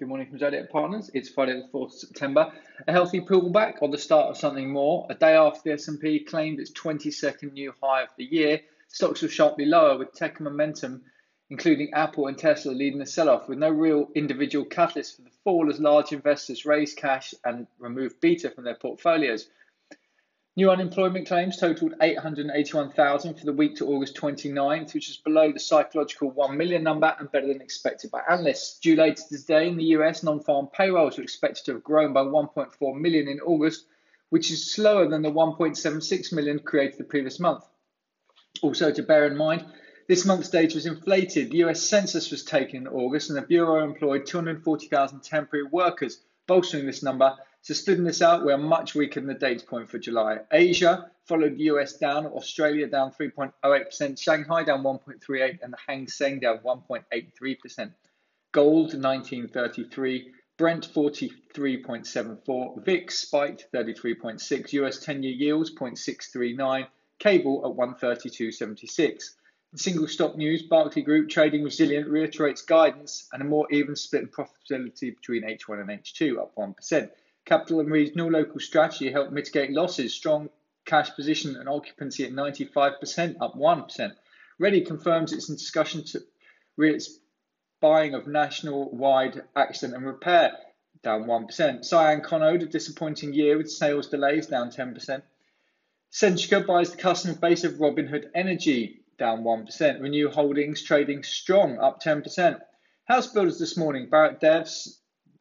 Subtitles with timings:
[0.00, 1.10] Good morning from Zodiac Partners.
[1.12, 2.50] It's Friday the 4th of September.
[2.88, 5.06] A healthy pullback on the start of something more.
[5.10, 9.28] A day after the S&P claimed its 22nd new high of the year, stocks were
[9.28, 11.02] sharply lower with tech momentum,
[11.50, 15.68] including Apple and Tesla, leading the sell-off with no real individual catalyst for the fall
[15.68, 19.50] as large investors raised cash and removed beta from their portfolios.
[20.56, 25.60] New unemployment claims totaled 881,000 for the week to August 29th, which is below the
[25.60, 28.80] psychological 1 million number and better than expected by analysts.
[28.80, 32.22] Due later today in the US, non farm payrolls are expected to have grown by
[32.22, 33.86] 1.4 million in August,
[34.30, 37.64] which is slower than the 1.76 million created the previous month.
[38.60, 39.64] Also, to bear in mind,
[40.08, 41.52] this month's data was inflated.
[41.52, 46.84] The US Census was taken in August, and the Bureau employed 240,000 temporary workers, bolstering
[46.84, 50.38] this number so splitting this out, we're much weaker than the data point for July.
[50.50, 56.40] Asia followed the US down, Australia down 3.08%, Shanghai down 1.38%, and the Hang Seng
[56.40, 57.92] down 1.83%.
[58.52, 66.86] Gold 1933, Brent 43.74, VIX spiked 33.6, US 10-year yields 0.639,
[67.18, 69.22] cable at 132.76.
[69.72, 74.22] In single stock news, Berkeley Group trading resilient reiterates guidance and a more even split
[74.22, 77.10] in profitability between H1 and H2, up 1%.
[77.44, 80.12] Capital and regional local strategy helped mitigate losses.
[80.12, 80.50] Strong
[80.86, 84.12] cash position and occupancy at 95%, up 1%.
[84.60, 86.22] Redde confirms it's in discussion to
[86.78, 87.20] its
[87.80, 90.52] buying of national-wide accident and repair,
[91.04, 91.48] down 1%.
[91.48, 95.22] CyanConnode, a disappointing year with sales delays, down 10%.
[96.10, 100.00] Centrica buys the customer base of Robin Hood Energy, down 1%.
[100.00, 102.58] Renew Holdings trading strong, up 10%.
[103.04, 104.96] House builders this morning, Barratt Devs,